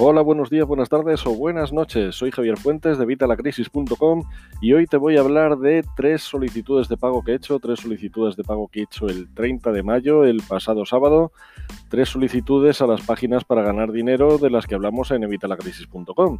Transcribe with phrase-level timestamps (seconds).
[0.00, 2.14] Hola, buenos días, buenas tardes o buenas noches.
[2.14, 4.22] Soy Javier Fuentes de Vitalacrisis.com
[4.60, 7.80] y hoy te voy a hablar de tres solicitudes de pago que he hecho, tres
[7.80, 11.32] solicitudes de pago que he hecho el 30 de mayo, el pasado sábado,
[11.88, 16.38] tres solicitudes a las páginas para ganar dinero de las que hablamos en Evitalacrisis.com.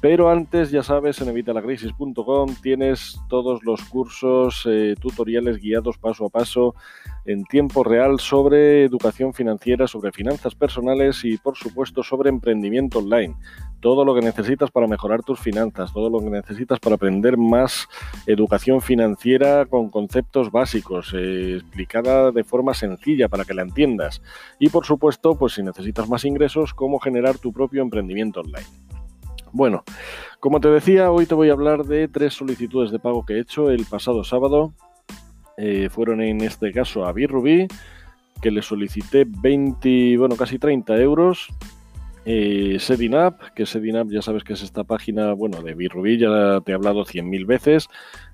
[0.00, 6.28] Pero antes, ya sabes, en Evitalacrisis.com tienes todos los cursos, eh, tutoriales guiados paso a
[6.28, 6.76] paso
[7.24, 13.34] en tiempo real sobre educación financiera, sobre finanzas personales y, por supuesto, sobre emprendimiento online,
[13.80, 17.88] todo lo que necesitas para mejorar tus finanzas, todo lo que necesitas para aprender más
[18.26, 24.22] educación financiera con conceptos básicos, eh, explicada de forma sencilla para que la entiendas.
[24.58, 28.66] Y por supuesto, pues si necesitas más ingresos, cómo generar tu propio emprendimiento online.
[29.52, 29.84] Bueno,
[30.40, 33.40] como te decía, hoy te voy a hablar de tres solicitudes de pago que he
[33.40, 34.74] hecho el pasado sábado.
[35.56, 37.66] Eh, fueron en este caso a Birrubi,
[38.42, 41.48] que le solicité 20, bueno, casi 30 euros
[42.26, 46.72] eh, Sedinap, que Sedinap ya sabes que es esta página, bueno, de Birrubí, ya te
[46.72, 47.88] he hablado cien mil veces.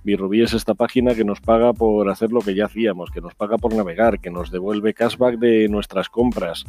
[0.05, 3.35] Birrubí es esta página que nos paga por hacer lo que ya hacíamos, que nos
[3.35, 6.65] paga por navegar, que nos devuelve cashback de nuestras compras,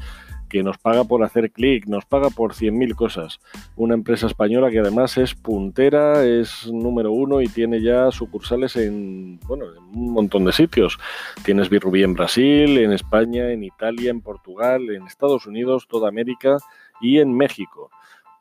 [0.52, 3.39] que nos paga por hacer clic, nos paga por cien mil cosas.
[3.77, 9.39] Una empresa española que además es puntera, es número uno y tiene ya sucursales en,
[9.47, 10.99] bueno, en un montón de sitios.
[11.45, 16.58] Tienes Birrubí en Brasil, en España, en Italia, en Portugal, en Estados Unidos, toda América
[16.99, 17.89] y en México.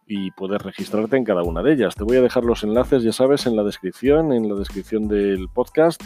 [0.09, 1.95] Y puedes registrarte en cada una de ellas.
[1.95, 5.49] Te voy a dejar los enlaces, ya sabes, en la descripción, en la descripción del
[5.49, 6.03] podcast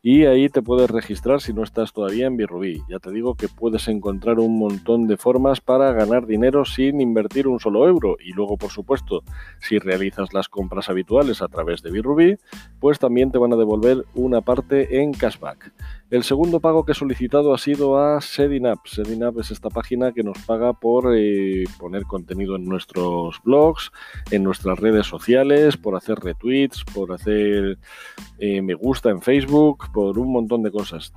[0.00, 2.82] y ahí te puedes registrar si no estás todavía en Birrubí.
[2.88, 7.48] Ya te digo que puedes encontrar un montón de formas para ganar dinero sin invertir
[7.48, 8.16] un solo euro.
[8.24, 9.24] Y luego, por supuesto,
[9.60, 12.36] si realizas las compras habituales a través de Birrubí,
[12.78, 15.72] pues también te van a devolver una parte en cashback.
[16.10, 18.78] El segundo pago que he solicitado ha sido a Sedinap.
[18.86, 23.92] Sedinap es esta página que nos paga por eh, poner contenido en nuestros blogs,
[24.30, 27.78] en nuestras redes sociales, por hacer retweets, por hacer
[28.38, 31.12] eh, me gusta en Facebook, por un montón de cosas.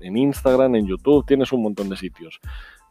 [0.00, 2.40] En Instagram, en YouTube, tienes un montón de sitios.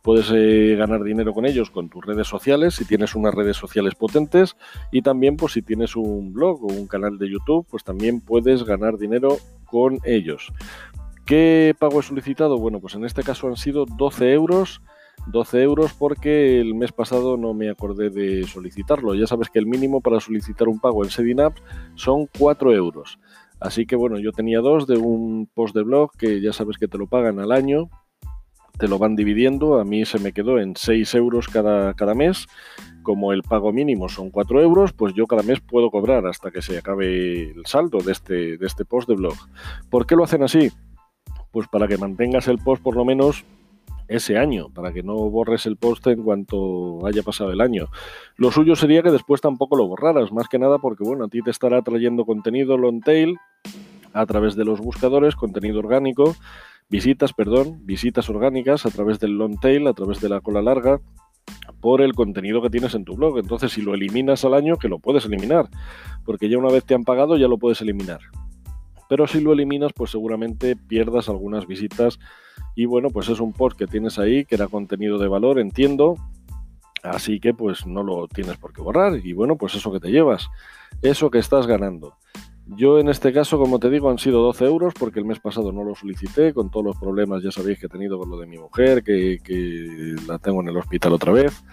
[0.02, 3.96] Puedes eh, ganar dinero con ellos con tus redes sociales, si tienes unas redes sociales
[3.96, 4.56] potentes
[4.92, 8.64] y también pues si tienes un blog o un canal de YouTube, pues también puedes
[8.64, 10.54] ganar dinero con ellos.
[11.26, 12.60] ¿Qué pago he solicitado?
[12.60, 14.82] Bueno, pues en este caso han sido 12 euros.
[15.28, 19.16] 12 euros porque el mes pasado no me acordé de solicitarlo.
[19.16, 21.56] Ya sabes que el mínimo para solicitar un pago en Sedinap
[21.96, 23.18] son 4 euros.
[23.60, 26.88] Así que bueno, yo tenía dos de un post de blog que ya sabes que
[26.88, 27.90] te lo pagan al año,
[28.78, 32.48] te lo van dividiendo, a mí se me quedó en 6 euros cada, cada mes.
[33.04, 36.62] Como el pago mínimo son 4 euros, pues yo cada mes puedo cobrar hasta que
[36.62, 39.36] se acabe el saldo de este, de este post de blog.
[39.90, 40.72] ¿Por qué lo hacen así?
[41.56, 43.46] pues para que mantengas el post por lo menos
[44.08, 47.88] ese año, para que no borres el post en cuanto haya pasado el año.
[48.38, 51.42] Lo suyo sería que después tampoco lo borraras, más que nada porque, bueno, a ti
[51.42, 53.38] te estará trayendo contenido long tail
[54.14, 56.36] a través de los buscadores, contenido orgánico,
[56.90, 61.02] visitas, perdón, visitas orgánicas a través del long tail, a través de la cola larga,
[61.82, 63.40] por el contenido que tienes en tu blog.
[63.40, 65.70] Entonces, si lo eliminas al año, que lo puedes eliminar,
[66.26, 68.22] porque ya una vez te han pagado, ya lo puedes eliminar
[69.10, 72.20] pero si lo eliminas, pues seguramente pierdas algunas visitas.
[72.76, 76.16] Y bueno, pues es un post que tienes ahí, que era contenido de valor, entiendo.
[77.04, 79.20] Así que pues no lo tienes por qué borrar.
[79.24, 80.48] Y bueno, pues eso que te llevas,
[81.02, 82.16] eso que estás ganando.
[82.68, 85.72] Yo en este caso, como te digo, han sido 12 euros porque el mes pasado
[85.72, 88.48] no lo solicité con todos los problemas, ya sabéis que he tenido con lo de
[88.48, 91.64] mi mujer, que, que la tengo en el hospital otra vez.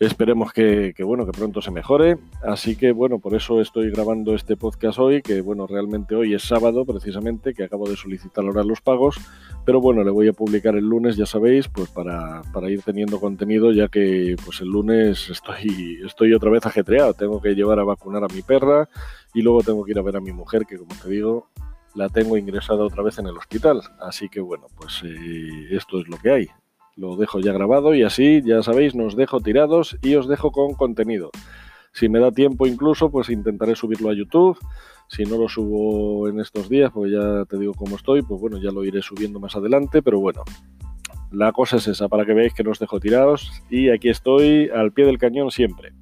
[0.00, 2.16] Esperemos que, bueno, que pronto se mejore.
[2.42, 6.42] Así que bueno, por eso estoy grabando este podcast hoy, que bueno, realmente hoy es
[6.42, 9.20] sábado precisamente, que acabo de solicitar ahora los pagos,
[9.66, 13.20] pero bueno, le voy a publicar el lunes, ya sabéis, pues para, para ir teniendo
[13.20, 17.12] contenido, ya que pues el lunes estoy, estoy otra vez ajetreado.
[17.12, 18.88] Tengo que llevar a vacunar a mi perra
[19.34, 21.50] y luego tengo que ir a ver a mi mujer, que como te digo,
[21.94, 23.82] la tengo ingresada otra vez en el hospital.
[24.00, 26.48] Así que bueno, pues eh, esto es lo que hay
[27.00, 30.74] lo dejo ya grabado y así, ya sabéis, nos dejo tirados y os dejo con
[30.74, 31.30] contenido.
[31.92, 34.58] Si me da tiempo incluso, pues intentaré subirlo a YouTube.
[35.08, 38.58] Si no lo subo en estos días, pues ya te digo cómo estoy, pues bueno,
[38.58, 40.44] ya lo iré subiendo más adelante, pero bueno,
[41.32, 44.68] la cosa es esa, para que veáis que no os dejo tirados y aquí estoy
[44.68, 45.92] al pie del cañón siempre.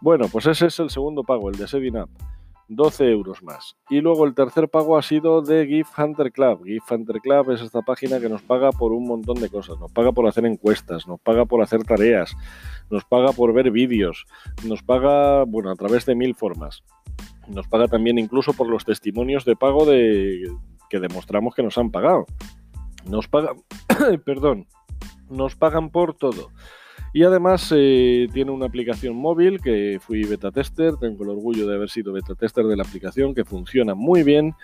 [0.00, 2.10] Bueno, pues ese es el segundo pago, el de Saving Up.
[2.68, 3.76] 12 euros más.
[3.90, 6.64] Y luego el tercer pago ha sido de Gift Hunter Club.
[6.64, 9.78] Gift Hunter Club es esta página que nos paga por un montón de cosas.
[9.78, 12.36] Nos paga por hacer encuestas, nos paga por hacer tareas,
[12.90, 14.26] nos paga por ver vídeos,
[14.64, 16.82] nos paga, bueno, a través de mil formas.
[17.48, 20.50] Nos paga también incluso por los testimonios de pago de
[20.88, 22.26] que demostramos que nos han pagado.
[23.06, 23.56] Nos pagan,
[24.24, 24.66] perdón,
[25.28, 26.50] nos pagan por todo.
[27.14, 31.76] Y además eh, tiene una aplicación móvil que fui beta tester, tengo el orgullo de
[31.76, 34.56] haber sido beta tester de la aplicación que funciona muy bien.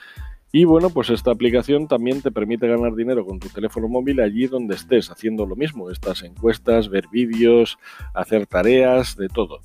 [0.51, 4.49] Y bueno, pues esta aplicación también te permite ganar dinero con tu teléfono móvil allí
[4.49, 7.79] donde estés haciendo lo mismo, estas encuestas, ver vídeos,
[8.15, 9.61] hacer tareas, de todo.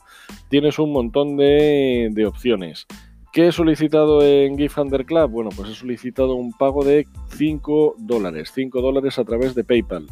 [0.50, 2.86] Tienes un montón de, opciones.
[3.34, 4.78] ¿Qué he solicitado en GIF
[5.08, 5.32] Club?
[5.32, 10.06] Bueno, pues he solicitado un pago de 5 dólares, 5 dólares a través de PayPal.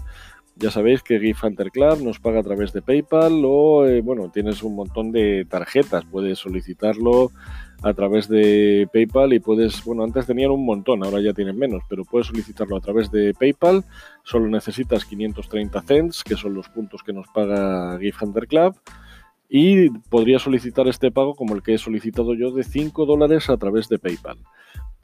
[0.56, 4.30] Ya sabéis que GIF Hunter Club nos paga a través de PayPal o, eh, bueno,
[4.30, 7.32] tienes un montón de tarjetas, puedes solicitarlo
[7.82, 11.82] a través de PayPal y puedes, bueno, antes tenían un montón, ahora ya tienen menos,
[11.90, 13.84] pero puedes solicitarlo a través de PayPal,
[14.24, 18.76] solo necesitas 530 cents, que son los puntos que nos paga GIF Hunter Club.
[19.50, 23.58] Y podría solicitar este pago como el que he solicitado yo de 5 dólares a
[23.58, 24.40] través de PayPal.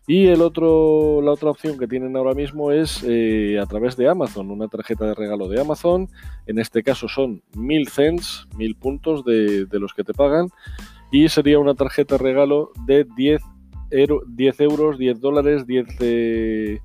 [0.09, 4.09] Y el otro, la otra opción que tienen ahora mismo es eh, a través de
[4.09, 6.09] Amazon, una tarjeta de regalo de Amazon.
[6.47, 10.49] En este caso son 1000 cents, 1000 puntos de, los que te pagan.
[11.11, 13.39] Y sería una tarjeta de regalo de 10,
[14.25, 16.79] 10 euros, 10 dólares, 10 eh,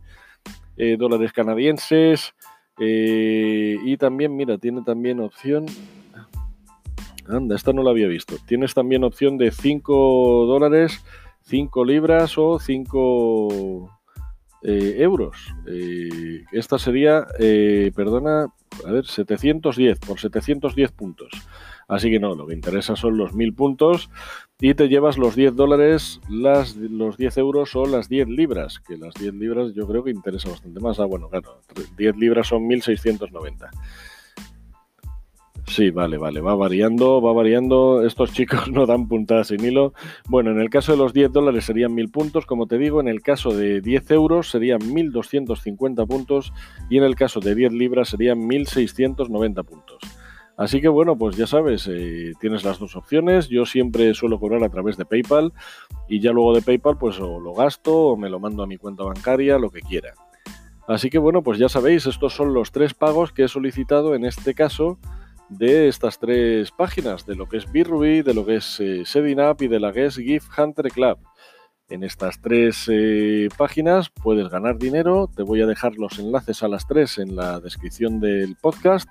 [0.76, 2.34] eh, dólares canadienses.
[2.78, 5.64] y también, mira, tiene también opción
[7.28, 8.36] Anda, esta no la había visto.
[8.46, 11.02] Tienes también opción de 5 dólares,
[11.46, 13.90] 5 libras o 5
[14.62, 15.54] eh, euros.
[15.66, 18.46] Eh, esta sería, eh, perdona,
[18.86, 21.30] a ver, 710 por 710 puntos.
[21.86, 24.08] Así que no, lo que interesa son los 1000 puntos
[24.58, 28.96] y te llevas los 10 dólares, las, los 10 euros o las 10 libras, que
[28.96, 30.98] las 10 libras yo creo que interesa bastante más.
[30.98, 31.60] Ah, bueno, claro,
[31.98, 33.70] 10 libras son 1690.
[35.66, 38.04] Sí, vale, vale, va variando, va variando.
[38.04, 39.94] Estos chicos no dan puntadas sin hilo.
[40.28, 43.08] Bueno, en el caso de los 10 dólares serían 1000 puntos, como te digo, en
[43.08, 46.52] el caso de 10 euros serían 1250 puntos
[46.90, 49.98] y en el caso de 10 libras serían 1690 puntos.
[50.56, 53.48] Así que bueno, pues ya sabes, eh, tienes las dos opciones.
[53.48, 55.52] Yo siempre suelo cobrar a través de PayPal
[56.08, 58.76] y ya luego de PayPal pues o lo gasto o me lo mando a mi
[58.76, 60.14] cuenta bancaria, lo que quiera.
[60.86, 64.26] Así que bueno, pues ya sabéis, estos son los tres pagos que he solicitado en
[64.26, 64.98] este caso
[65.48, 69.04] de estas tres páginas, de lo que es Birruby, de lo que es eh,
[69.60, 71.18] y de la que es Gift Hunter Club.
[71.88, 75.28] En estas tres eh, páginas puedes ganar dinero.
[75.34, 79.08] Te voy a dejar los enlaces a las tres en la descripción del podcast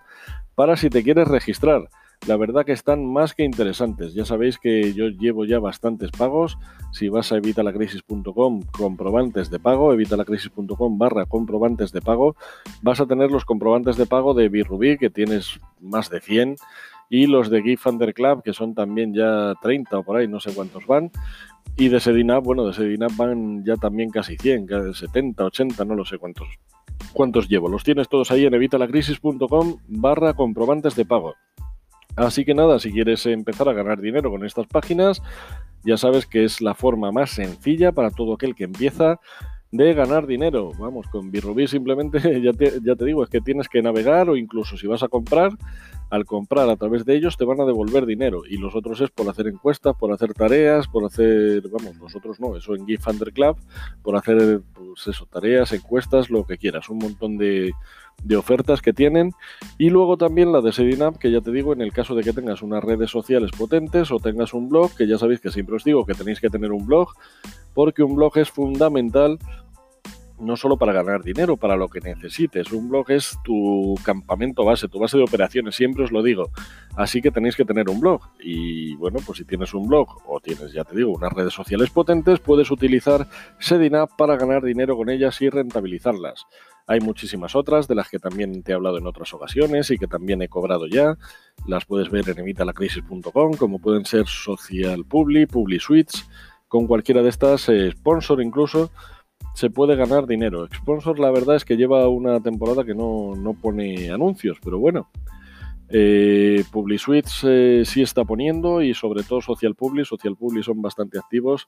[0.55, 1.89] para si te quieres registrar
[2.27, 4.13] la verdad que están más que interesantes.
[4.13, 6.57] Ya sabéis que yo llevo ya bastantes pagos.
[6.91, 12.35] Si vas a evitalacrisis.com, comprobantes de pago, evitalacrisis.com barra comprobantes de pago,
[12.81, 16.55] vas a tener los comprobantes de pago de Birubí, que tienes más de 100,
[17.09, 20.39] y los de GIF Under Club, que son también ya 30 o por ahí, no
[20.39, 21.11] sé cuántos van.
[21.75, 26.05] Y de Sedinap, bueno, de Sedinap van ya también casi 100, 70, 80, no lo
[26.05, 26.47] sé cuántos,
[27.11, 27.67] cuántos llevo.
[27.67, 31.35] Los tienes todos ahí en evitalacrisis.com barra comprobantes de pago.
[32.15, 35.21] Así que nada, si quieres empezar a ganar dinero con estas páginas,
[35.83, 39.19] ya sabes que es la forma más sencilla para todo aquel que empieza
[39.71, 40.71] de ganar dinero.
[40.77, 44.37] Vamos, con Birrubí simplemente, ya te, ya te digo, es que tienes que navegar o
[44.37, 45.51] incluso si vas a comprar,
[46.09, 48.43] al comprar a través de ellos te van a devolver dinero.
[48.47, 52.55] Y los otros es por hacer encuestas, por hacer tareas, por hacer, vamos, nosotros no,
[52.55, 53.57] eso en GIF Under Club,
[54.01, 57.73] por hacer, pues eso, tareas, encuestas, lo que quieras, un montón de,
[58.37, 59.31] ofertas que tienen
[59.77, 62.31] y luego también la de Sedinap que ya te digo en el caso de que
[62.31, 65.83] tengas unas redes sociales potentes o tengas un blog que ya sabéis que siempre os
[65.83, 67.09] digo que tenéis que tener un blog
[67.73, 69.39] porque un blog es fundamental
[70.43, 72.71] no solo para ganar dinero, para lo que necesites.
[72.71, 76.51] Un blog es tu campamento base, tu base de operaciones, siempre os lo digo.
[76.95, 78.21] Así que tenéis que tener un blog.
[78.39, 81.89] Y bueno, pues si tienes un blog o tienes, ya te digo, unas redes sociales
[81.89, 83.27] potentes, puedes utilizar
[83.59, 86.45] Sedinap para ganar dinero con ellas y rentabilizarlas.
[86.85, 90.07] Hay muchísimas otras de las que también te he hablado en otras ocasiones y que
[90.07, 91.17] también he cobrado ya.
[91.65, 96.27] Las puedes ver en evitalacrisis.com, como pueden ser Social Publi, Publi Suites,
[96.67, 98.91] con cualquiera de estas, eh, sponsor incluso,
[99.53, 100.67] se puede ganar dinero.
[100.73, 105.09] Sponsor la verdad es que lleva una temporada que no, no pone anuncios, pero bueno,
[105.95, 110.05] eh, PubliSuites eh, sí está poniendo y sobre todo Social Publi.
[110.05, 111.67] Social Publi son bastante activos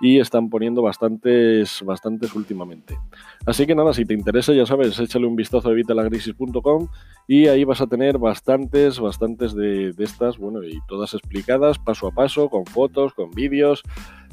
[0.00, 2.98] y están poniendo bastantes, bastantes últimamente.
[3.44, 6.88] Así que nada, si te interesa, ya sabes, échale un vistazo a evitalacrisis.com
[7.28, 12.06] y ahí vas a tener bastantes, bastantes de, de estas, bueno, y todas explicadas paso
[12.06, 13.82] a paso, con fotos, con vídeos.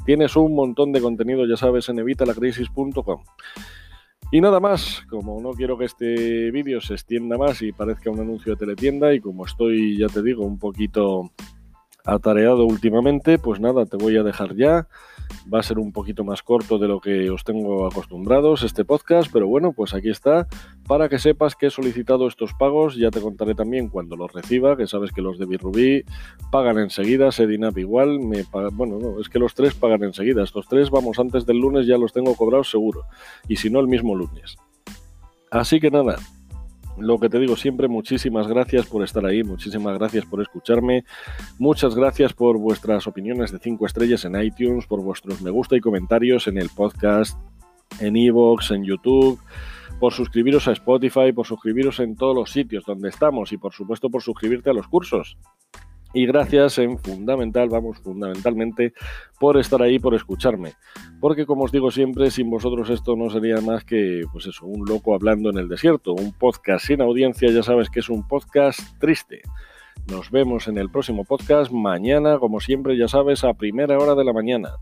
[0.04, 3.22] Tienes un montón de contenido, ya sabes, en evitalacrisis.com.
[4.30, 8.20] Y nada más, como no quiero que este vídeo se extienda más y parezca un
[8.20, 11.30] anuncio de teletienda y como estoy, ya te digo, un poquito
[12.04, 14.86] atareado últimamente, pues nada, te voy a dejar ya.
[15.52, 19.30] Va a ser un poquito más corto de lo que os tengo acostumbrados este podcast,
[19.32, 20.46] pero bueno, pues aquí está.
[20.86, 24.76] Para que sepas que he solicitado estos pagos, ya te contaré también cuando los reciba,
[24.76, 26.04] que sabes que los de Birrubí
[26.50, 30.44] pagan enseguida, Sedinap igual, me bueno, no, es que los tres pagan enseguida.
[30.44, 33.04] Estos tres, vamos, antes del lunes ya los tengo cobrados seguro.
[33.48, 34.56] Y si no, el mismo lunes.
[35.50, 36.16] Así que nada,
[36.98, 41.04] lo que te digo siempre, muchísimas gracias por estar ahí, muchísimas gracias por escucharme,
[41.58, 45.80] muchas gracias por vuestras opiniones de 5 estrellas en iTunes, por vuestros me gusta y
[45.80, 47.38] comentarios en el podcast,
[48.00, 49.40] en Evox, en YouTube,
[49.98, 54.10] por suscribiros a Spotify, por suscribiros en todos los sitios donde estamos y por supuesto
[54.10, 55.36] por suscribirte a los cursos.
[56.14, 58.92] Y gracias en fundamental, vamos, fundamentalmente,
[59.40, 60.74] por estar ahí, por escucharme.
[61.20, 64.84] Porque como os digo siempre, sin vosotros esto no sería más que, pues eso, un
[64.86, 66.12] loco hablando en el desierto.
[66.12, 69.42] Un podcast sin audiencia, ya sabes que es un podcast triste.
[70.08, 74.24] Nos vemos en el próximo podcast mañana, como siempre, ya sabes, a primera hora de
[74.24, 74.76] la mañana.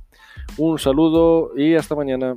[0.59, 2.37] Un saludo y hasta mañana.